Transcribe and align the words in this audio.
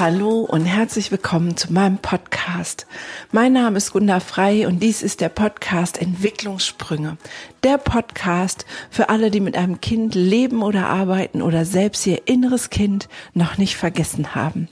Hallo 0.00 0.46
und 0.48 0.64
herzlich 0.64 1.12
willkommen 1.12 1.58
zu 1.58 1.74
meinem 1.74 1.98
Podcast. 1.98 2.86
Mein 3.32 3.52
Name 3.52 3.76
ist 3.76 3.92
Gunda 3.92 4.20
Frei 4.20 4.66
und 4.66 4.82
dies 4.82 5.02
ist 5.02 5.20
der 5.20 5.28
Podcast 5.28 6.00
Entwicklungssprünge. 6.00 7.18
Der 7.64 7.76
Podcast 7.76 8.64
für 8.88 9.10
alle, 9.10 9.30
die 9.30 9.40
mit 9.40 9.56
einem 9.56 9.82
Kind 9.82 10.14
leben 10.14 10.62
oder 10.62 10.86
arbeiten 10.86 11.42
oder 11.42 11.66
selbst 11.66 12.06
ihr 12.06 12.26
inneres 12.26 12.70
Kind 12.70 13.10
noch 13.34 13.58
nicht 13.58 13.76
vergessen 13.76 14.34
haben. 14.34 14.68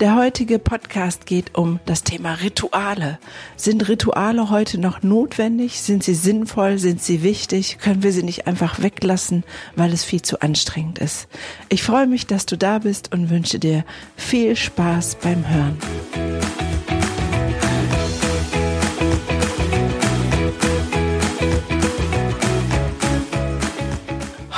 Der 0.00 0.16
heutige 0.16 0.58
Podcast 0.58 1.26
geht 1.26 1.56
um 1.56 1.80
das 1.86 2.02
Thema 2.02 2.34
Rituale. 2.34 3.18
Sind 3.56 3.88
Rituale 3.88 4.50
heute 4.50 4.78
noch 4.78 5.02
notwendig? 5.02 5.80
Sind 5.80 6.02
sie 6.02 6.14
sinnvoll? 6.14 6.78
Sind 6.78 7.02
sie 7.02 7.22
wichtig? 7.22 7.78
Können 7.78 8.02
wir 8.02 8.12
sie 8.12 8.22
nicht 8.22 8.46
einfach 8.46 8.82
weglassen, 8.82 9.44
weil 9.76 9.92
es 9.92 10.04
viel 10.04 10.22
zu 10.22 10.40
anstrengend 10.40 10.98
ist? 10.98 11.28
Ich 11.68 11.82
freue 11.82 12.06
mich, 12.06 12.26
dass 12.26 12.46
du 12.46 12.56
da 12.58 12.78
bist 12.78 13.12
und 13.12 13.30
wünsche 13.30 13.58
dir 13.58 13.84
viel 14.16 14.56
Spaß 14.56 15.16
beim 15.16 15.48
Hören. 15.48 15.78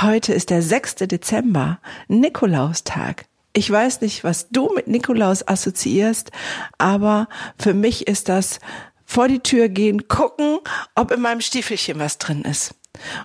Heute 0.01 0.33
ist 0.33 0.51
der 0.51 0.61
6. 0.61 0.95
Dezember, 1.07 1.79
Nikolaustag. 2.07 3.25
Ich 3.57 3.71
weiß 3.71 4.01
nicht, 4.01 4.25
was 4.25 4.49
du 4.49 4.69
mit 4.75 4.87
Nikolaus 4.87 5.47
assoziierst, 5.47 6.29
aber 6.77 7.29
für 7.57 7.73
mich 7.73 8.05
ist 8.05 8.27
das 8.27 8.59
vor 9.05 9.29
die 9.29 9.39
Tür 9.39 9.69
gehen, 9.69 10.09
gucken, 10.09 10.59
ob 10.93 11.09
in 11.11 11.21
meinem 11.21 11.39
Stiefelchen 11.39 11.97
was 11.97 12.17
drin 12.17 12.41
ist. 12.41 12.75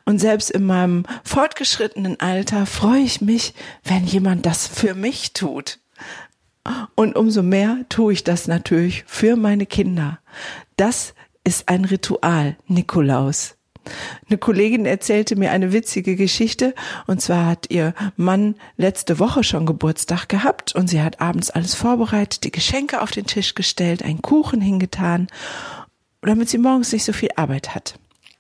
Und 0.05 0.21
selbst 0.21 0.53
in 0.53 0.67
meinem 0.67 1.05
fortgeschrittenen 1.25 2.21
Alter 2.21 2.67
freue 2.67 3.01
ich 3.01 3.21
mich, 3.21 3.55
wenn 3.83 4.07
jemand 4.07 4.47
das 4.47 4.69
für 4.69 4.95
mich 4.95 5.33
tut. 5.33 5.81
Und 6.95 7.17
umso 7.17 7.43
mehr 7.43 7.79
tue 7.89 8.13
ich 8.13 8.23
das 8.23 8.47
natürlich 8.47 9.03
für 9.09 9.35
meine 9.35 9.67
Kinder. 9.67 10.21
Das 10.77 11.15
ist 11.43 11.69
ein 11.69 11.85
Ritual, 11.85 12.57
Nikolaus. 12.69 13.57
Eine 14.29 14.39
Kollegin 14.39 14.87
erzählte 14.87 15.37
mir 15.37 15.51
eine 15.51 15.73
witzige 15.73 16.17
Geschichte 16.17 16.75
und 17.07 17.21
zwar 17.21 17.47
hat 17.47 17.67
ihr 17.71 17.95
Mann 18.17 18.55
letzte 18.77 19.19
Woche 19.19 19.43
schon 19.45 19.67
Geburtstag 19.67 20.29
gehabt 20.29 20.75
und 20.75 20.89
sie 20.89 21.03
hat 21.03 21.21
abends 21.21 21.51
alles 21.51 21.75
vorbereitet, 21.75 22.45
die 22.45 22.53
Geschenke 22.53 23.01
auf 23.01 23.11
den 23.11 23.27
Tisch 23.27 23.55
gestellt, 23.55 24.03
einen 24.03 24.23
Kuchen 24.23 24.61
hingetan, 24.61 25.29
damit 26.23 26.49
sie 26.49 26.59
morgens 26.59 26.93
nicht 26.93 27.05
so 27.05 27.13
viel 27.13 27.31
Arbeit 27.37 27.75
hat. 27.75 27.95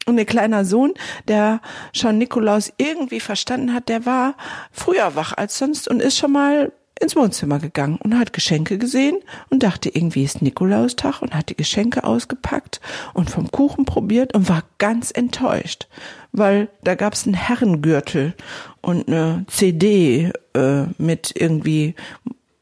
Und 0.06 0.18
ihr 0.18 0.24
kleiner 0.24 0.64
Sohn, 0.64 0.92
der 1.28 1.60
schon 1.92 2.18
Nikolaus 2.18 2.72
irgendwie 2.78 3.20
verstanden 3.20 3.74
hat, 3.74 3.88
der 3.88 4.06
war 4.06 4.34
früher 4.72 5.14
wach 5.14 5.36
als 5.36 5.58
sonst 5.58 5.88
und 5.88 6.00
ist 6.00 6.16
schon 6.16 6.32
mal 6.32 6.72
ins 7.00 7.16
Wohnzimmer 7.16 7.58
gegangen 7.58 7.98
und 8.02 8.18
hat 8.18 8.32
Geschenke 8.32 8.78
gesehen 8.78 9.18
und 9.48 9.62
dachte, 9.62 9.88
irgendwie 9.88 10.22
ist 10.22 10.42
Nikolaustag 10.42 11.22
und 11.22 11.34
hat 11.34 11.48
die 11.48 11.56
Geschenke 11.56 12.04
ausgepackt 12.04 12.80
und 13.14 13.30
vom 13.30 13.50
Kuchen 13.50 13.84
probiert 13.84 14.34
und 14.34 14.48
war 14.48 14.62
ganz 14.78 15.10
enttäuscht, 15.10 15.88
weil 16.32 16.68
da 16.84 16.94
gab's 16.94 17.26
einen 17.26 17.34
Herrengürtel 17.34 18.34
und 18.80 19.08
eine 19.08 19.44
CD 19.48 20.32
äh, 20.54 20.84
mit 20.98 21.32
irgendwie 21.34 21.94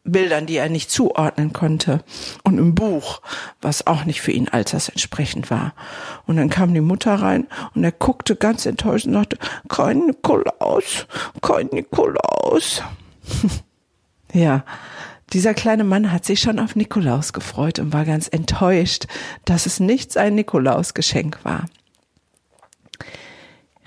Bildern, 0.05 0.47
die 0.47 0.57
er 0.57 0.69
nicht 0.69 0.91
zuordnen 0.91 1.53
konnte 1.53 2.03
und 2.43 2.59
ein 2.59 2.75
Buch, 2.75 3.21
was 3.61 3.87
auch 3.87 4.05
nicht 4.05 4.23
für 4.23 4.33
ihn 4.33 4.49
altersentsprechend 4.49 5.51
war. 5.51 5.75
Und 6.27 6.37
dann 6.37 6.49
kam 6.49 6.73
die 6.73 6.81
Mutter 6.81 7.15
rein 7.15 7.47
und 7.75 7.85
er 7.85 7.93
guckte 7.93 8.37
ganz 8.37 8.65
enttäuscht 8.65 9.07
und 9.07 9.13
sagte, 9.13 9.39
kein 9.69 10.07
Nikolaus, 10.07 11.07
kein 11.43 11.67
Nikolaus. 11.67 12.83
Ja, 14.33 14.65
dieser 15.33 15.53
kleine 15.53 15.85
Mann 15.85 16.11
hat 16.11 16.25
sich 16.25 16.41
schon 16.41 16.59
auf 16.59 16.75
Nikolaus 16.75 17.33
gefreut 17.33 17.79
und 17.79 17.93
war 17.93 18.05
ganz 18.05 18.29
enttäuscht, 18.29 19.07
dass 19.45 19.67
es 19.67 19.79
nicht 19.79 20.13
sein 20.13 20.35
Nikolausgeschenk 20.35 21.45
war. 21.45 21.67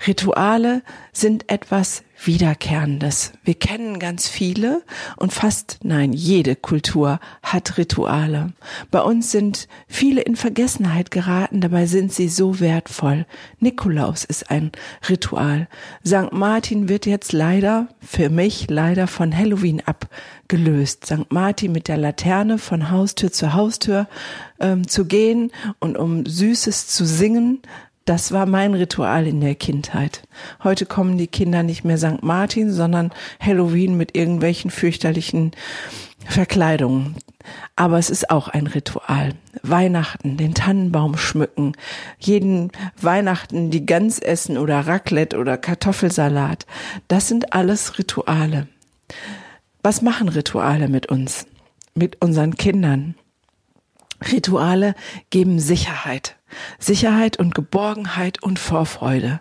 Rituale 0.06 0.82
sind 1.12 1.48
etwas 1.50 2.02
Wiederkehrendes. 2.24 3.32
Wir 3.42 3.54
kennen 3.54 3.98
ganz 3.98 4.28
viele 4.28 4.82
und 5.16 5.32
fast, 5.32 5.78
nein, 5.82 6.12
jede 6.12 6.54
Kultur 6.54 7.18
hat 7.42 7.78
Rituale. 7.78 8.52
Bei 8.90 9.00
uns 9.00 9.32
sind 9.32 9.66
viele 9.88 10.22
in 10.22 10.36
Vergessenheit 10.36 11.10
geraten, 11.10 11.60
dabei 11.60 11.86
sind 11.86 12.12
sie 12.12 12.28
so 12.28 12.60
wertvoll. 12.60 13.26
Nikolaus 13.58 14.24
ist 14.24 14.50
ein 14.50 14.70
Ritual. 15.08 15.68
St. 16.06 16.32
Martin 16.32 16.88
wird 16.88 17.06
jetzt 17.06 17.32
leider, 17.32 17.88
für 18.00 18.30
mich 18.30 18.66
leider 18.70 19.08
von 19.08 19.36
Halloween 19.36 19.82
abgelöst. 19.84 21.06
St. 21.06 21.30
Martin 21.30 21.72
mit 21.72 21.88
der 21.88 21.96
Laterne 21.96 22.58
von 22.58 22.90
Haustür 22.90 23.32
zu 23.32 23.52
Haustür 23.52 24.06
ähm, 24.60 24.86
zu 24.86 25.06
gehen 25.06 25.50
und 25.80 25.96
um 25.96 26.24
Süßes 26.24 26.86
zu 26.86 27.04
singen, 27.04 27.62
das 28.04 28.32
war 28.32 28.46
mein 28.46 28.74
Ritual 28.74 29.26
in 29.26 29.40
der 29.40 29.54
Kindheit. 29.54 30.22
Heute 30.64 30.86
kommen 30.86 31.18
die 31.18 31.28
Kinder 31.28 31.62
nicht 31.62 31.84
mehr 31.84 31.98
St. 31.98 32.22
Martin, 32.22 32.72
sondern 32.72 33.12
Halloween 33.40 33.96
mit 33.96 34.16
irgendwelchen 34.16 34.70
fürchterlichen 34.70 35.52
Verkleidungen. 36.26 37.16
Aber 37.76 37.98
es 37.98 38.10
ist 38.10 38.30
auch 38.30 38.48
ein 38.48 38.66
Ritual. 38.66 39.34
Weihnachten, 39.62 40.36
den 40.36 40.54
Tannenbaum 40.54 41.16
schmücken, 41.16 41.72
jeden 42.18 42.70
Weihnachten 43.00 43.70
die 43.70 43.86
Gans 43.86 44.18
essen 44.18 44.58
oder 44.58 44.80
Raclette 44.86 45.38
oder 45.38 45.56
Kartoffelsalat. 45.56 46.66
Das 47.08 47.28
sind 47.28 47.52
alles 47.52 47.98
Rituale. 47.98 48.68
Was 49.82 50.02
machen 50.02 50.28
Rituale 50.28 50.88
mit 50.88 51.06
uns? 51.06 51.46
Mit 51.94 52.22
unseren 52.22 52.56
Kindern? 52.56 53.14
Rituale 54.22 54.94
geben 55.30 55.58
Sicherheit. 55.58 56.36
Sicherheit 56.78 57.38
und 57.38 57.54
Geborgenheit 57.54 58.42
und 58.42 58.58
Vorfreude. 58.58 59.40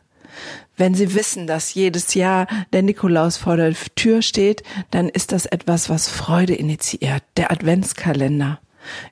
Wenn 0.77 0.95
Sie 0.95 1.13
wissen, 1.13 1.45
dass 1.45 1.73
jedes 1.73 2.13
Jahr 2.13 2.47
der 2.73 2.81
Nikolaus 2.81 3.37
vor 3.37 3.57
der 3.57 3.73
Tür 3.95 4.21
steht, 4.21 4.63
dann 4.89 5.09
ist 5.09 5.31
das 5.31 5.45
etwas, 5.45 5.89
was 5.89 6.07
Freude 6.07 6.55
initiiert. 6.55 7.23
Der 7.37 7.51
Adventskalender. 7.51 8.59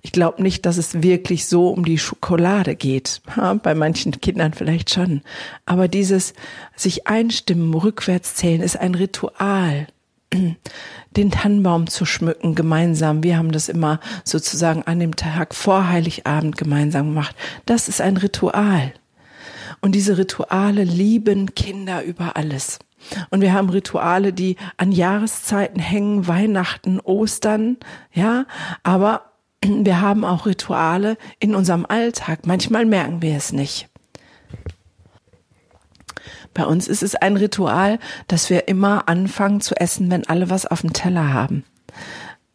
Ich 0.01 0.11
glaube 0.11 0.41
nicht, 0.41 0.65
dass 0.65 0.77
es 0.77 1.03
wirklich 1.03 1.45
so 1.45 1.69
um 1.69 1.85
die 1.85 1.99
Schokolade 1.99 2.75
geht. 2.75 3.21
Ja, 3.37 3.53
bei 3.53 3.75
manchen 3.75 4.19
Kindern 4.19 4.53
vielleicht 4.53 4.89
schon. 4.89 5.21
Aber 5.65 5.87
dieses 5.87 6.33
sich 6.75 7.05
einstimmen, 7.05 7.73
rückwärts 7.73 8.33
zählen 8.33 8.61
ist 8.61 8.77
ein 8.79 8.95
Ritual 8.95 9.87
den 10.31 11.31
Tannenbaum 11.31 11.87
zu 11.87 12.05
schmücken 12.05 12.55
gemeinsam. 12.55 13.23
Wir 13.23 13.37
haben 13.37 13.51
das 13.51 13.69
immer 13.69 13.99
sozusagen 14.23 14.83
an 14.83 14.99
dem 14.99 15.15
Tag 15.15 15.55
vor 15.55 15.89
Heiligabend 15.89 16.57
gemeinsam 16.57 17.07
gemacht. 17.07 17.35
Das 17.65 17.87
ist 17.87 18.01
ein 18.01 18.17
Ritual. 18.17 18.93
Und 19.81 19.93
diese 19.93 20.17
Rituale 20.17 20.83
lieben 20.83 21.55
Kinder 21.55 22.03
über 22.03 22.35
alles. 22.35 22.79
Und 23.29 23.41
wir 23.41 23.53
haben 23.53 23.69
Rituale, 23.69 24.33
die 24.33 24.57
an 24.77 24.91
Jahreszeiten 24.91 25.79
hängen, 25.79 26.27
Weihnachten, 26.27 26.99
Ostern, 26.99 27.77
ja, 28.11 28.45
aber 28.83 29.31
wir 29.63 30.01
haben 30.01 30.25
auch 30.25 30.45
Rituale 30.45 31.17
in 31.39 31.55
unserem 31.55 31.85
Alltag. 31.85 32.45
Manchmal 32.45 32.85
merken 32.85 33.21
wir 33.21 33.35
es 33.35 33.51
nicht. 33.53 33.89
Bei 36.53 36.65
uns 36.65 36.87
ist 36.87 37.03
es 37.03 37.15
ein 37.15 37.37
Ritual, 37.37 37.99
dass 38.27 38.49
wir 38.49 38.67
immer 38.67 39.07
anfangen 39.07 39.61
zu 39.61 39.75
essen, 39.75 40.11
wenn 40.11 40.27
alle 40.27 40.49
was 40.49 40.65
auf 40.65 40.81
dem 40.81 40.93
Teller 40.93 41.33
haben. 41.33 41.63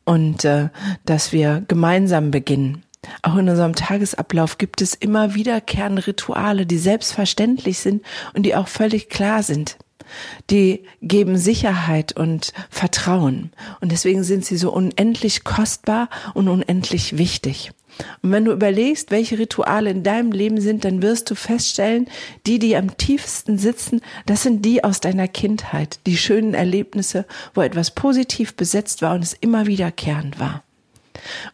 Und 0.04 0.44
äh, 0.44 0.68
dass 1.06 1.32
wir 1.32 1.64
gemeinsam 1.66 2.30
beginnen. 2.30 2.84
Auch 3.22 3.36
in 3.36 3.48
unserem 3.48 3.74
Tagesablauf 3.74 4.58
gibt 4.58 4.80
es 4.82 4.94
immer 4.94 5.34
wiederkehrende 5.34 6.06
Rituale, 6.06 6.66
die 6.66 6.78
selbstverständlich 6.78 7.78
sind 7.78 8.02
und 8.34 8.44
die 8.44 8.54
auch 8.54 8.68
völlig 8.68 9.08
klar 9.08 9.42
sind. 9.42 9.76
Die 10.50 10.84
geben 11.00 11.38
Sicherheit 11.38 12.12
und 12.16 12.52
Vertrauen. 12.70 13.52
Und 13.80 13.92
deswegen 13.92 14.22
sind 14.22 14.44
sie 14.44 14.56
so 14.56 14.72
unendlich 14.72 15.44
kostbar 15.44 16.08
und 16.34 16.48
unendlich 16.48 17.16
wichtig. 17.16 17.72
Und 18.22 18.32
wenn 18.32 18.44
du 18.44 18.52
überlegst, 18.52 19.10
welche 19.10 19.38
Rituale 19.38 19.90
in 19.90 20.02
deinem 20.02 20.32
Leben 20.32 20.60
sind, 20.60 20.84
dann 20.84 21.02
wirst 21.02 21.30
du 21.30 21.34
feststellen, 21.34 22.08
die, 22.46 22.58
die 22.58 22.76
am 22.76 22.96
tiefsten 22.96 23.58
sitzen, 23.58 24.00
das 24.26 24.42
sind 24.42 24.64
die 24.64 24.82
aus 24.82 25.00
deiner 25.00 25.28
Kindheit, 25.28 26.00
die 26.06 26.16
schönen 26.16 26.54
Erlebnisse, 26.54 27.26
wo 27.54 27.62
etwas 27.62 27.92
positiv 27.92 28.54
besetzt 28.54 29.02
war 29.02 29.14
und 29.14 29.22
es 29.22 29.34
immer 29.34 29.66
wiederkehrend 29.66 30.40
war. 30.40 30.64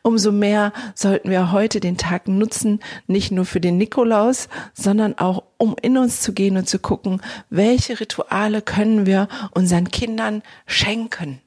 Umso 0.02 0.32
mehr 0.32 0.72
sollten 0.94 1.30
wir 1.30 1.52
heute 1.52 1.80
den 1.80 1.96
Tag 1.96 2.28
nutzen, 2.28 2.80
nicht 3.06 3.30
nur 3.30 3.44
für 3.44 3.60
den 3.60 3.78
Nikolaus, 3.78 4.48
sondern 4.72 5.18
auch 5.18 5.44
um 5.58 5.76
in 5.80 5.98
uns 5.98 6.20
zu 6.20 6.32
gehen 6.32 6.56
und 6.56 6.68
zu 6.68 6.78
gucken, 6.78 7.20
welche 7.50 8.00
Rituale 8.00 8.62
können 8.62 9.06
wir 9.06 9.28
unseren 9.52 9.90
Kindern 9.90 10.42
schenken. 10.66 11.40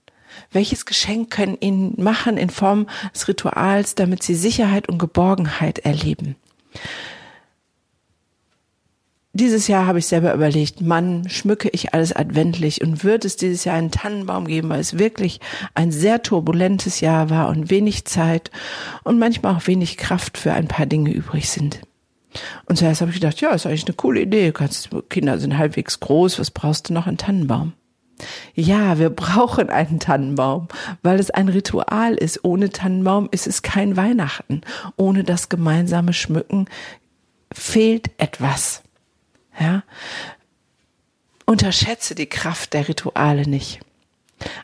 Welches 0.52 0.86
Geschenk 0.86 1.32
können 1.32 1.58
ihnen 1.60 1.96
machen 1.98 2.38
in 2.38 2.50
Form 2.50 2.88
des 3.14 3.28
Rituals, 3.28 3.96
damit 3.96 4.24
sie 4.24 4.36
Sicherheit 4.36 4.90
und 4.90 4.98
Geborgenheit 4.98 5.80
erleben? 5.80 6.36
dieses 9.34 9.68
Jahr 9.68 9.88
habe 9.88 9.98
ich 9.98 10.06
selber 10.06 10.34
überlegt, 10.34 10.82
Mann, 10.82 11.28
schmücke 11.28 11.68
ich 11.70 11.94
alles 11.94 12.16
adventlich 12.16 12.82
und 12.82 13.04
wird 13.04 13.26
es 13.26 13.36
dieses 13.36 13.66
Jahr 13.66 13.76
einen 13.76 13.90
Tannenbaum 13.90 14.46
geben, 14.46 14.70
weil 14.70 14.80
es 14.80 15.00
wirklich 15.00 15.40
ein 15.74 15.92
sehr 15.92 16.22
turbulentes 16.22 17.02
Jahr 17.02 17.32
war 17.32 17.50
und 17.50 17.72
wenig 17.72 18.06
Zeit 18.06 18.52
und 19.04 19.18
manchmal 19.18 19.56
auch 19.56 19.66
wenig 19.66 19.98
Kraft 19.98 20.38
für 20.38 20.54
ein 20.54 20.68
paar 20.68 20.86
Dinge 20.86 21.12
übrig 21.12 21.50
sind. 21.50 21.82
Und 22.66 22.78
zuerst 22.78 23.02
habe 23.02 23.10
ich 23.10 23.20
gedacht, 23.20 23.42
ja, 23.42 23.52
ist 23.52 23.66
eigentlich 23.66 23.86
eine 23.86 23.96
coole 23.96 24.22
Idee. 24.22 24.54
Kinder 25.10 25.40
sind 25.40 25.58
halbwegs 25.58 26.00
groß, 26.00 26.38
was 26.38 26.52
brauchst 26.52 26.90
du 26.90 26.94
noch? 26.94 27.08
Einen 27.08 27.18
Tannenbaum. 27.18 27.74
Ja, 28.56 29.00
wir 29.00 29.10
brauchen 29.10 29.70
einen 29.70 30.00
Tannenbaum, 30.00 30.68
weil 31.02 31.20
es 31.20 31.32
ein 31.32 31.50
Ritual 31.50 32.16
ist. 32.16 32.44
Ohne 32.44 32.70
Tannenbaum 32.70 33.30
ist 33.32 33.48
es 33.48 33.62
kein 33.62 33.98
Weihnachten. 33.98 34.62
Ohne 34.96 35.24
das 35.24 35.50
gemeinsame 35.50 36.14
Schmücken 36.14 36.68
fehlt 37.52 38.10
etwas. 38.18 38.82
Ja? 39.60 39.84
Unterschätze 41.46 42.16
die 42.16 42.28
Kraft 42.28 42.74
der 42.74 42.88
Rituale 42.88 43.48
nicht. 43.48 43.80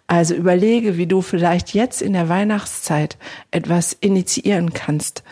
Also 0.08 0.34
überlege, 0.34 0.98
wie 0.98 1.08
du 1.08 1.22
vielleicht 1.22 1.74
jetzt 1.74 2.02
in 2.02 2.14
der 2.14 2.30
Weihnachtszeit 2.30 3.18
etwas 3.52 3.94
initiieren 3.94 4.74
kannst. 4.74 5.24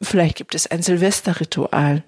Vielleicht 0.00 0.36
gibt 0.36 0.54
es 0.54 0.66
ein 0.66 0.82
Silvesterritual. 0.82 2.02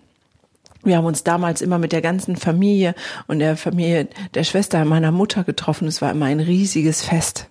Wir 0.84 0.96
haben 0.96 1.06
uns 1.06 1.24
damals 1.24 1.62
immer 1.62 1.78
mit 1.78 1.92
der 1.92 2.02
ganzen 2.02 2.36
Familie 2.36 2.94
und 3.26 3.38
der 3.38 3.56
Familie 3.56 4.08
der 4.34 4.44
Schwester 4.44 4.84
meiner 4.84 5.12
Mutter 5.12 5.44
getroffen. 5.44 5.88
Es 5.88 6.02
war 6.02 6.10
immer 6.10 6.26
ein 6.26 6.40
riesiges 6.40 7.02
Fest. 7.02 7.48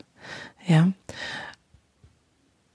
Ja. 0.68 0.90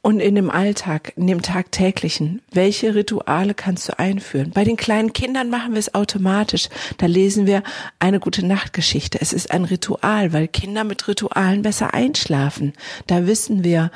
Und 0.01 0.21
in 0.21 0.37
dem 0.37 0.49
Alltag, 0.49 1.13
in 1.17 1.27
dem 1.27 1.43
tagtäglichen, 1.43 2.41
welche 2.53 2.95
Rituale 2.95 3.53
kannst 3.53 3.89
du 3.89 3.99
einführen? 3.99 4.53
Bei 4.53 4.65
den 4.65 4.77
kleinen 4.77 5.13
Kindern 5.13 5.51
machen 5.51 5.73
wir 5.73 5.81
es 5.81 5.95
automatisch. 5.95 6.69
Da 6.99 7.07
lesen 7.07 7.47
wir 7.47 7.63
eine 7.99 8.21
gute 8.21 8.47
Nachtgeschichte. 8.47 9.21
Es 9.21 9.33
ist 9.33 9.51
ein 9.51 9.65
Ritual, 9.65 10.33
weil 10.33 10.49
Kinder 10.49 10.85
mit 10.85 11.07
Ritualen 11.09 11.63
besser 11.63 11.95
einschlafen. 11.95 12.73
Da 13.07 13.27
wissen 13.27 13.65
wir, 13.65 13.91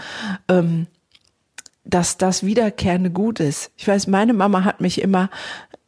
ähm, 0.49 0.87
dass 1.85 2.19
das 2.19 2.45
wiederkehrende 2.45 3.11
Gut 3.11 3.41
ist. 3.41 3.71
Ich 3.77 3.89
weiß, 3.89 4.07
meine 4.07 4.35
Mama 4.35 4.65
hat 4.65 4.81
mich 4.81 5.01
immer 5.01 5.31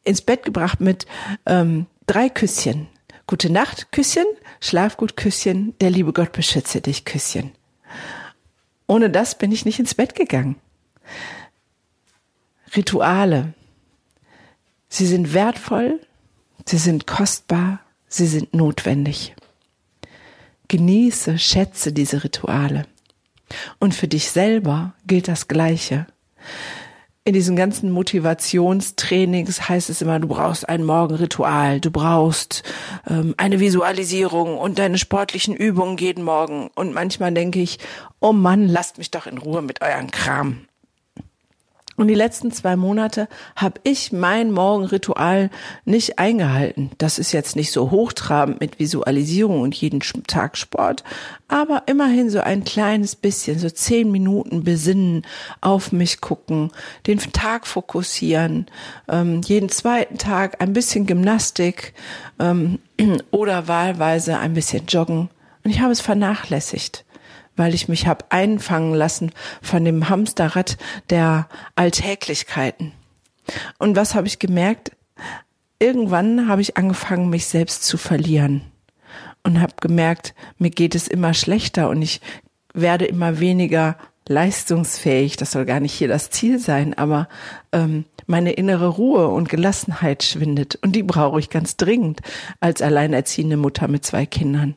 ins 0.05 0.23
Bett 0.23 0.45
gebracht 0.45 0.81
mit 0.81 1.07
ähm, 1.47 1.87
drei 2.07 2.29
Küsschen. 2.29 2.89
Gute 3.27 3.51
Nacht, 3.51 3.91
Küsschen, 3.91 4.27
Schlaf 4.61 4.97
gut, 4.97 5.17
Küsschen, 5.17 5.77
der 5.81 5.91
liebe 5.91 6.13
Gott 6.13 6.33
beschütze 6.33 6.81
dich, 6.81 7.05
Küsschen. 7.05 7.53
Ohne 8.87 9.09
das 9.11 9.39
bin 9.39 9.51
ich 9.51 9.65
nicht 9.65 9.79
ins 9.79 9.95
Bett 9.95 10.15
gegangen. 10.15 10.57
Rituale. 12.77 13.55
Sie 14.89 15.07
sind 15.07 15.33
wertvoll, 15.33 16.01
sie 16.67 16.77
sind 16.79 17.07
kostbar, 17.07 17.81
sie 18.09 18.27
sind 18.27 18.55
notwendig. 18.55 19.35
Genieße, 20.69 21.39
schätze 21.39 21.93
diese 21.93 22.25
Rituale. 22.25 22.87
Und 23.79 23.95
für 23.95 24.09
dich 24.09 24.31
selber 24.31 24.95
gilt 25.07 25.29
das 25.29 25.49
Gleiche. 25.49 26.07
In 27.27 27.33
diesen 27.33 27.57
ganzen 27.57 27.91
Motivationstrainings 27.91 29.67
heißt 29.67 29.89
es 29.89 30.03
immer, 30.03 30.21
du 30.21 30.29
brauchst 30.29 30.69
ein 30.69 30.85
Morgenritual, 30.85 31.81
du 31.81 31.91
brauchst 31.91 32.63
ähm, 33.09 33.33
eine 33.39 33.61
Visualisierung 33.61 34.59
und 34.59 34.79
deine 34.79 34.99
sportlichen 34.99 35.57
Übungen 35.57 35.97
jeden 35.97 36.23
Morgen. 36.23 36.69
Und 36.75 36.93
manchmal 36.93 37.33
denke 37.33 37.63
ich, 37.63 37.79
oh 38.21 38.35
Mann, 38.35 38.69
lasst 38.69 38.99
mich 38.99 39.11
doch 39.11 39.27
in 39.27 39.39
Ruhe 39.39 39.63
mit 39.63 39.81
euren 39.81 40.11
Kram. 40.11 40.67
Und 41.97 42.09
die 42.09 42.15
letzten 42.15 42.51
zwei 42.51 42.77
Monate 42.77 43.29
habe 43.55 43.81
ich 43.85 44.13
mein 44.13 44.51
Morgenritual 44.51 45.51
nicht 45.85 46.19
eingehalten. 46.19 46.91
Das 46.99 47.19
ist 47.19 47.33
jetzt 47.33 47.55
nicht 47.55 47.71
so 47.71 47.91
hochtrabend 47.91 48.61
mit 48.61 48.79
Visualisierung 48.79 49.61
und 49.61 49.75
jeden 49.75 50.01
Tag 50.27 50.57
Sport, 50.57 51.05
aber 51.47 51.85
immerhin 51.87 52.31
so 52.31 52.41
ein 52.41 52.65
kleines 52.65 53.15
bisschen, 53.15 53.59
so 53.59 53.71
zehn 53.71 54.11
Minuten 54.11 54.65
besinnen, 54.65 55.23
auf 55.61 55.93
mich 55.93 56.21
gucken, 56.21 56.73
den 57.07 57.19
Tag 57.19 57.67
fokussieren, 57.67 58.67
ähm, 59.09 59.41
jeden 59.43 59.69
zweiten 59.69 60.19
Tag 60.19 60.61
ein 60.61 60.73
bisschen 60.73 61.07
Gymnastik 61.07 61.95
ähm, 62.41 62.81
oder 63.31 63.69
wahlweise 63.69 64.39
ein 64.39 64.55
bisschen 64.55 64.87
joggen. 64.87 65.29
Und 65.63 65.71
ich 65.71 65.81
habe 65.81 65.93
es 65.93 66.01
vernachlässigt 66.01 67.05
weil 67.57 67.75
ich 67.75 67.89
mich 67.89 68.07
habe 68.07 68.25
einfangen 68.31 68.95
lassen 68.95 69.31
von 69.63 69.85
dem 69.85 70.09
Hamsterrad 70.09 70.77
der 71.11 71.49
Alltäglichkeiten. 71.77 72.93
Und 73.79 73.97
was 73.97 74.15
habe 74.15 74.27
ich 74.27 74.39
gemerkt? 74.39 74.93
Irgendwann 75.79 76.49
habe 76.49 76.63
ich 76.63 76.77
angefangen, 76.77 77.31
mich 77.31 77.47
selbst 77.47 77.85
zu 77.85 77.99
verlieren 77.99 78.63
und 79.43 79.61
habe 79.61 79.75
gemerkt, 79.81 80.35
mir 80.59 80.71
geht 80.71 80.95
es 80.95 81.09
immer 81.09 81.35
schlechter 81.35 81.89
und 81.89 82.03
ich 82.03 82.21
werde 82.73 83.05
immer 83.05 83.39
weniger 83.39 83.97
leistungsfähig. 84.29 85.37
Das 85.37 85.53
soll 85.53 85.67
gar 85.67 85.81
nicht 85.81 85.93
hier 85.93 86.09
das 86.09 86.31
Ziel 86.31 86.59
sein, 86.59 86.95
aber 86.95 87.29
ähm, 87.73 88.07
meine 88.27 88.53
innere 88.53 88.89
Ruhe 88.89 89.29
und 89.29 89.49
Gelassenheit 89.49 90.23
schwindet 90.23 90.77
und 90.77 90.93
die 90.93 91.03
brauche 91.03 91.39
ich 91.39 91.51
ganz 91.51 91.77
dringend 91.77 92.21
als 92.61 92.81
alleinerziehende 92.81 93.57
Mutter 93.57 93.87
mit 93.89 94.05
zwei 94.05 94.27
Kindern. 94.27 94.77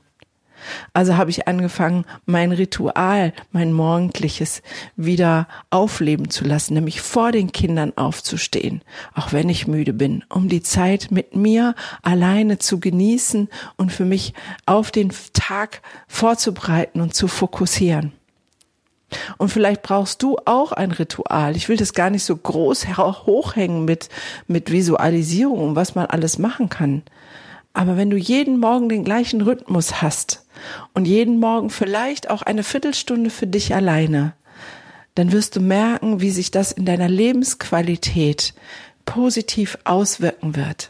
Also 0.93 1.17
habe 1.17 1.29
ich 1.29 1.47
angefangen, 1.47 2.05
mein 2.25 2.51
Ritual, 2.51 3.33
mein 3.51 3.73
morgendliches 3.73 4.61
wieder 4.95 5.47
aufleben 5.69 6.29
zu 6.29 6.43
lassen, 6.43 6.73
nämlich 6.73 7.01
vor 7.01 7.31
den 7.31 7.51
Kindern 7.51 7.93
aufzustehen, 7.95 8.81
auch 9.13 9.33
wenn 9.33 9.49
ich 9.49 9.67
müde 9.67 9.93
bin, 9.93 10.23
um 10.29 10.49
die 10.49 10.61
Zeit 10.61 11.07
mit 11.11 11.35
mir 11.35 11.75
alleine 12.01 12.57
zu 12.57 12.79
genießen 12.79 13.49
und 13.77 13.91
für 13.91 14.05
mich 14.05 14.33
auf 14.65 14.91
den 14.91 15.11
Tag 15.33 15.81
vorzubereiten 16.07 17.01
und 17.01 17.13
zu 17.13 17.27
fokussieren. 17.27 18.13
Und 19.37 19.49
vielleicht 19.49 19.83
brauchst 19.83 20.21
du 20.21 20.37
auch 20.45 20.73
ein 20.73 20.91
Ritual. 20.91 21.55
Ich 21.55 21.69
will 21.69 21.77
das 21.77 21.93
gar 21.93 22.09
nicht 22.09 22.25
so 22.25 22.35
groß 22.35 22.97
hochhängen 22.97 23.85
mit, 23.85 24.09
mit 24.47 24.71
Visualisierung 24.71 25.69
und 25.69 25.75
was 25.75 25.95
man 25.95 26.07
alles 26.07 26.37
machen 26.39 26.69
kann. 26.69 27.03
Aber 27.77 27.95
wenn 27.95 28.09
du 28.09 28.17
jeden 28.17 28.59
Morgen 28.59 28.89
den 28.89 29.03
gleichen 29.03 29.39
Rhythmus 29.39 30.01
hast 30.01 30.43
und 30.95 31.05
jeden 31.05 31.39
Morgen 31.39 31.69
vielleicht 31.69 32.27
auch 32.27 32.41
eine 32.41 32.63
Viertelstunde 32.63 33.29
für 33.29 33.45
dich 33.45 33.75
alleine, 33.75 34.33
dann 35.13 35.31
wirst 35.31 35.55
du 35.55 35.59
merken, 35.59 36.19
wie 36.19 36.31
sich 36.31 36.49
das 36.49 36.71
in 36.71 36.85
deiner 36.85 37.07
Lebensqualität 37.07 38.55
positiv 39.05 39.77
auswirken 39.83 40.55
wird. 40.55 40.89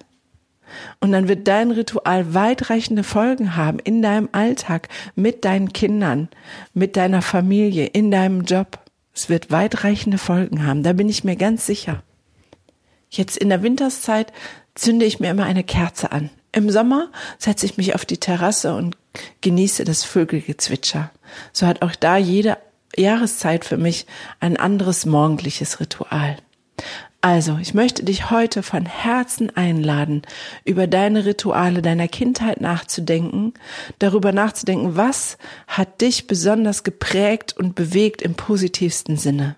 Und 1.02 1.12
dann 1.12 1.28
wird 1.28 1.50
dein 1.50 1.72
Ritual 1.72 2.34
weitreichende 2.34 3.04
Folgen 3.04 3.58
haben 3.58 3.80
in 3.80 4.02
deinem 4.02 4.30
Alltag, 4.32 4.88
mit 5.14 5.44
deinen 5.44 5.74
Kindern, 5.74 6.30
mit 6.74 6.96
deiner 6.96 7.22
Familie, 7.22 7.88
in 7.88 8.12
deinem 8.12 8.46
Job. 8.46 8.80
Es 9.14 9.28
wird 9.28 9.52
weitreichende 9.52 10.18
Folgen 10.18 10.66
haben, 10.66 10.84
da 10.84 10.94
bin 10.94 11.10
ich 11.10 11.26
mir 11.26 11.36
ganz 11.36 11.66
sicher. 11.66 12.02
Jetzt 13.10 13.36
in 13.36 13.50
der 13.50 13.62
Winterszeit 13.62 14.32
zünde 14.74 15.06
ich 15.06 15.20
mir 15.20 15.32
immer 15.32 15.44
eine 15.44 15.66
Kerze 15.66 16.14
an. 16.14 16.30
Im 16.58 16.72
Sommer 16.72 17.12
setze 17.38 17.68
ich 17.68 17.78
mich 17.78 17.94
auf 17.94 18.04
die 18.04 18.18
Terrasse 18.18 18.74
und 18.74 18.98
genieße 19.42 19.84
das 19.84 20.04
Vögelgezwitscher. 20.04 21.12
So 21.54 21.68
hat 21.68 21.84
auch 21.84 21.94
da 21.94 22.18
jede 22.18 22.58
Jahreszeit 22.96 23.64
für 23.64 23.78
mich 23.78 24.08
ein 24.40 24.58
anderes 24.58 25.06
morgendliches 25.06 25.80
Ritual. 25.80 26.38
Also, 27.22 27.60
ich 27.62 27.76
möchte 27.76 28.04
dich 28.04 28.32
heute 28.32 28.64
von 28.64 28.88
Herzen 28.88 29.56
einladen, 29.56 30.24
über 30.66 30.88
deine 30.88 31.26
Rituale 31.26 31.84
deiner 31.84 32.08
Kindheit 32.08 32.60
nachzudenken, 32.60 33.54
darüber 34.00 34.32
nachzudenken, 34.32 34.96
was 34.96 35.38
hat 35.68 36.02
dich 36.02 36.26
besonders 36.26 36.84
geprägt 36.84 37.56
und 37.56 37.76
bewegt 37.76 38.24
im 38.24 38.34
positivsten 38.34 39.18
Sinne. 39.18 39.58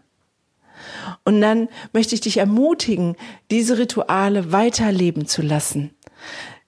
Und 1.24 1.40
dann 1.40 1.70
möchte 1.94 2.14
ich 2.14 2.20
dich 2.20 2.40
ermutigen, 2.40 3.16
diese 3.52 3.78
Rituale 3.78 4.52
weiterleben 4.52 5.28
zu 5.28 5.42
lassen 5.42 5.92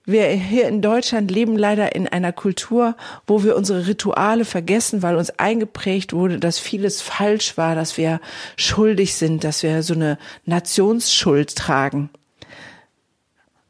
wir 0.06 0.28
hier 0.28 0.68
in 0.68 0.82
Deutschland 0.82 1.30
leben 1.30 1.58
leider 1.58 1.96
in 1.96 2.08
einer 2.08 2.34
Kultur, 2.34 2.96
wo 3.28 3.44
wir 3.44 3.56
unsere 3.56 3.88
Rituale 3.88 4.46
vergessen, 4.46 5.04
weil 5.04 5.16
uns 5.16 5.30
eingeprägt 5.32 6.14
wurde, 6.14 6.40
dass 6.40 6.58
vieles 6.58 7.02
falsch 7.02 7.58
war, 7.58 7.76
dass 7.76 7.98
wir 7.98 8.20
schuldig 8.58 9.16
sind, 9.16 9.44
dass 9.44 9.62
wir 9.64 9.84
so 9.84 9.94
eine 9.94 10.18
Nationsschuld 10.46 11.56
tragen. 11.56 12.10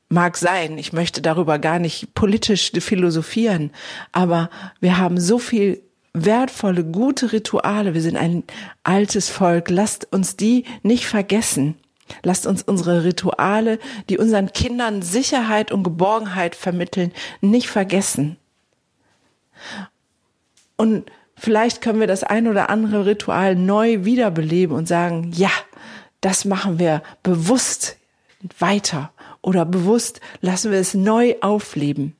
Mag 0.07 0.37
sein, 0.37 0.77
ich 0.77 0.93
möchte 0.93 1.21
darüber 1.21 1.59
gar 1.59 1.79
nicht 1.79 2.13
politisch 2.13 2.71
philosophieren, 2.79 3.71
aber 4.11 4.49
wir 4.79 4.97
haben 4.97 5.19
so 5.19 5.37
viel 5.37 5.81
wertvolle, 6.13 6.83
gute 6.83 7.31
Rituale. 7.31 7.93
Wir 7.93 8.01
sind 8.01 8.17
ein 8.17 8.43
altes 8.83 9.29
Volk. 9.29 9.69
Lasst 9.69 10.11
uns 10.11 10.35
die 10.35 10.65
nicht 10.83 11.05
vergessen. 11.05 11.75
Lasst 12.23 12.45
uns 12.45 12.63
unsere 12.63 13.03
Rituale, 13.03 13.79
die 14.09 14.17
unseren 14.17 14.53
Kindern 14.53 15.01
Sicherheit 15.01 15.71
und 15.71 15.83
Geborgenheit 15.83 16.55
vermitteln, 16.55 17.11
nicht 17.41 17.69
vergessen. 17.69 18.37
Und 20.77 21.11
vielleicht 21.35 21.81
können 21.81 21.99
wir 21.99 22.07
das 22.07 22.23
ein 22.23 22.47
oder 22.47 22.69
andere 22.69 23.05
Ritual 23.05 23.55
neu 23.55 24.05
wiederbeleben 24.05 24.75
und 24.75 24.87
sagen, 24.87 25.31
ja, 25.35 25.51
das 26.21 26.45
machen 26.45 26.79
wir 26.79 27.01
bewusst 27.23 27.97
weiter, 28.59 29.11
oder 29.41 29.65
bewusst 29.65 30.21
lassen 30.41 30.71
wir 30.71 30.79
es 30.79 30.93
neu 30.93 31.35
aufleben. 31.41 32.15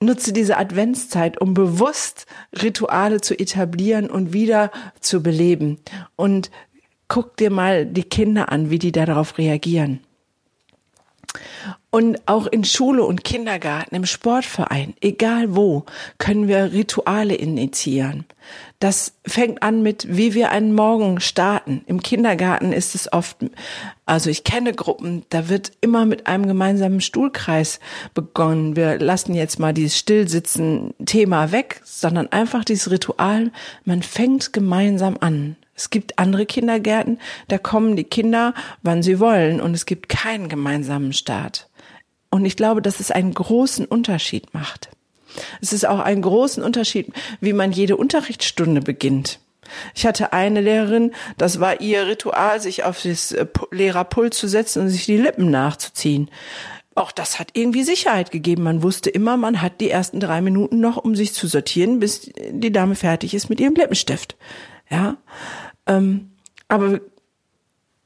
Nutze 0.00 0.32
diese 0.32 0.58
Adventszeit, 0.58 1.40
um 1.40 1.54
bewusst 1.54 2.26
Rituale 2.60 3.20
zu 3.20 3.38
etablieren 3.38 4.10
und 4.10 4.32
wieder 4.34 4.70
zu 5.00 5.22
beleben. 5.22 5.78
Und 6.16 6.50
guck 7.08 7.36
dir 7.36 7.50
mal 7.50 7.86
die 7.86 8.04
Kinder 8.04 8.50
an, 8.50 8.70
wie 8.70 8.78
die 8.78 8.92
darauf 8.92 9.38
reagieren. 9.38 10.00
Und 11.90 12.26
auch 12.26 12.46
in 12.46 12.64
Schule 12.64 13.04
und 13.04 13.22
Kindergarten, 13.22 13.94
im 13.94 14.04
Sportverein, 14.04 14.94
egal 15.00 15.54
wo, 15.54 15.84
können 16.18 16.48
wir 16.48 16.72
Rituale 16.72 17.36
initiieren. 17.36 18.24
Das 18.80 19.14
fängt 19.24 19.62
an 19.62 19.82
mit, 19.82 20.06
wie 20.10 20.34
wir 20.34 20.50
einen 20.50 20.74
Morgen 20.74 21.20
starten. 21.20 21.84
Im 21.86 22.02
Kindergarten 22.02 22.72
ist 22.72 22.96
es 22.96 23.12
oft, 23.12 23.36
also 24.06 24.28
ich 24.28 24.42
kenne 24.42 24.74
Gruppen, 24.74 25.24
da 25.30 25.48
wird 25.48 25.70
immer 25.80 26.04
mit 26.04 26.26
einem 26.26 26.48
gemeinsamen 26.48 27.00
Stuhlkreis 27.00 27.78
begonnen. 28.12 28.74
Wir 28.74 28.98
lassen 28.98 29.34
jetzt 29.34 29.60
mal 29.60 29.72
dieses 29.72 29.96
Stillsitzen-Thema 29.98 31.52
weg, 31.52 31.80
sondern 31.84 32.26
einfach 32.32 32.64
dieses 32.64 32.90
Ritual, 32.90 33.52
man 33.84 34.02
fängt 34.02 34.52
gemeinsam 34.52 35.16
an. 35.20 35.56
Es 35.76 35.90
gibt 35.90 36.18
andere 36.18 36.46
Kindergärten, 36.46 37.18
da 37.48 37.58
kommen 37.58 37.96
die 37.96 38.04
Kinder, 38.04 38.54
wann 38.82 39.02
sie 39.02 39.18
wollen, 39.18 39.60
und 39.60 39.74
es 39.74 39.86
gibt 39.86 40.08
keinen 40.08 40.48
gemeinsamen 40.48 41.12
Start. 41.12 41.68
Und 42.30 42.44
ich 42.44 42.56
glaube, 42.56 42.82
dass 42.82 43.00
es 43.00 43.10
einen 43.10 43.34
großen 43.34 43.86
Unterschied 43.86 44.54
macht. 44.54 44.90
Es 45.60 45.72
ist 45.72 45.86
auch 45.86 46.00
einen 46.00 46.22
großen 46.22 46.62
Unterschied, 46.62 47.12
wie 47.40 47.52
man 47.52 47.72
jede 47.72 47.96
Unterrichtsstunde 47.96 48.80
beginnt. 48.80 49.40
Ich 49.94 50.06
hatte 50.06 50.32
eine 50.32 50.60
Lehrerin, 50.60 51.12
das 51.38 51.58
war 51.58 51.80
ihr 51.80 52.06
Ritual, 52.06 52.60
sich 52.60 52.84
auf 52.84 53.02
das 53.02 53.32
äh, 53.32 53.46
Lehrerpult 53.70 54.34
zu 54.34 54.46
setzen 54.46 54.82
und 54.82 54.88
sich 54.90 55.06
die 55.06 55.16
Lippen 55.16 55.50
nachzuziehen. 55.50 56.30
Auch 56.94 57.10
das 57.10 57.40
hat 57.40 57.48
irgendwie 57.54 57.82
Sicherheit 57.82 58.30
gegeben. 58.30 58.62
Man 58.62 58.82
wusste 58.82 59.10
immer, 59.10 59.36
man 59.36 59.60
hat 59.60 59.80
die 59.80 59.90
ersten 59.90 60.20
drei 60.20 60.40
Minuten 60.40 60.80
noch, 60.80 60.96
um 60.96 61.16
sich 61.16 61.34
zu 61.34 61.48
sortieren, 61.48 61.98
bis 61.98 62.30
die 62.50 62.72
Dame 62.72 62.94
fertig 62.94 63.34
ist 63.34 63.48
mit 63.48 63.58
ihrem 63.58 63.74
Lippenstift. 63.74 64.36
Ja, 64.90 65.16
ähm, 65.86 66.30
aber 66.68 67.00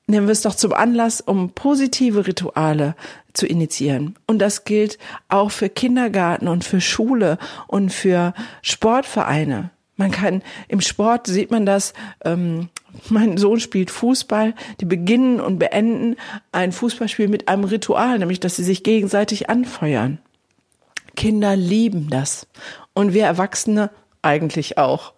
nehmen 0.07 0.27
wir 0.27 0.33
es 0.33 0.43
doch 0.43 0.55
zum 0.55 0.73
Anlass, 0.73 1.21
um 1.21 1.51
positive 1.51 2.27
Rituale 2.27 2.97
zu 3.33 3.47
initiieren. 3.47 4.17
Und 4.27 4.41
das 4.41 4.65
gilt 4.65 4.99
auch 5.29 5.51
für 5.51 5.69
Kindergarten 5.69 6.49
und 6.49 6.65
für 6.65 6.81
Schule 6.81 7.39
und 7.67 7.93
für 7.93 8.35
Sportvereine. 8.63 9.71
Man 9.97 10.11
kann 10.11 10.43
im 10.69 10.81
Sport 10.81 11.27
sieht 11.27 11.51
man 11.51 11.67
das. 11.67 11.93
Ähm, 12.25 12.71
mein 13.11 13.37
Sohn 13.37 13.61
spielt 13.61 13.91
Fußball. 13.91 14.55
Die 14.81 14.87
beginnen 14.87 15.41
und 15.41 15.59
beenden 15.59 16.17
ein 16.53 16.73
Fußballspiel 16.73 17.29
mit 17.29 17.49
einem 17.49 17.65
Ritual, 17.65 18.19
nämlich 18.19 18.41
dass 18.41 18.57
sie 18.57 18.65
sich 18.65 18.83
gegenseitig 18.83 19.51
anfeuern. 19.51 20.19
Kinder 21.17 21.57
lieben 21.57 22.11
das 22.11 22.47
und 22.95 23.13
wir 23.13 23.25
Erwachsene 23.25 23.91
eigentlich 24.23 24.79
auch. 24.79 25.15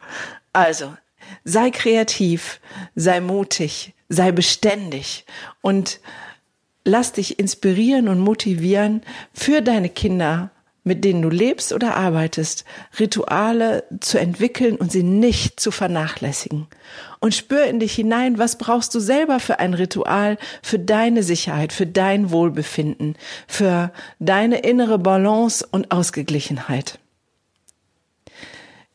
Also 0.52 0.94
sei 1.44 1.70
kreativ, 1.70 2.60
sei 2.94 3.20
mutig, 3.20 3.94
sei 4.08 4.32
beständig 4.32 5.24
und 5.62 6.00
lass 6.84 7.12
dich 7.12 7.38
inspirieren 7.38 8.08
und 8.08 8.18
motivieren 8.18 9.02
für 9.32 9.62
deine 9.62 9.88
Kinder, 9.88 10.50
mit 10.82 11.04
denen 11.04 11.22
du 11.22 11.28
lebst 11.28 11.72
oder 11.72 11.96
arbeitest, 11.96 12.64
Rituale 12.98 13.84
zu 14.00 14.18
entwickeln 14.18 14.76
und 14.76 14.90
sie 14.90 15.02
nicht 15.02 15.60
zu 15.60 15.70
vernachlässigen. 15.70 16.68
Und 17.20 17.34
spür 17.34 17.64
in 17.64 17.80
dich 17.80 17.94
hinein, 17.94 18.38
was 18.38 18.56
brauchst 18.56 18.94
du 18.94 19.00
selber 19.00 19.40
für 19.40 19.58
ein 19.58 19.74
Ritual, 19.74 20.38
für 20.62 20.78
deine 20.78 21.22
Sicherheit, 21.22 21.72
für 21.72 21.86
dein 21.86 22.30
Wohlbefinden, 22.30 23.16
für 23.46 23.92
deine 24.18 24.60
innere 24.60 24.98
Balance 24.98 25.66
und 25.70 25.92
Ausgeglichenheit. 25.92 26.98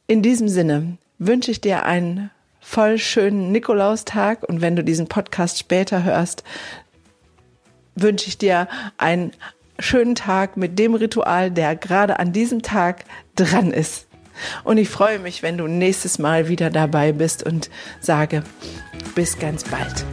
In 0.07 0.23
diesem 0.23 0.49
Sinne 0.49 0.97
wünsche 1.17 1.51
ich 1.51 1.61
dir 1.61 1.83
einen 1.83 2.31
voll 2.59 2.97
schönen 2.97 3.51
Nikolaustag 3.51 4.43
und 4.43 4.61
wenn 4.61 4.75
du 4.75 4.83
diesen 4.83 5.07
Podcast 5.07 5.59
später 5.59 6.03
hörst, 6.03 6.43
wünsche 7.95 8.27
ich 8.27 8.37
dir 8.37 8.67
einen 8.97 9.31
schönen 9.79 10.15
Tag 10.15 10.57
mit 10.57 10.79
dem 10.79 10.95
Ritual, 10.95 11.51
der 11.51 11.75
gerade 11.75 12.19
an 12.19 12.33
diesem 12.33 12.61
Tag 12.61 13.05
dran 13.35 13.71
ist. 13.71 14.07
Und 14.63 14.77
ich 14.77 14.89
freue 14.89 15.19
mich, 15.19 15.43
wenn 15.43 15.57
du 15.57 15.67
nächstes 15.67 16.19
Mal 16.19 16.49
wieder 16.49 16.69
dabei 16.69 17.13
bist 17.13 17.43
und 17.43 17.69
sage, 18.01 18.43
bis 19.15 19.39
ganz 19.39 19.63
bald. 19.63 20.05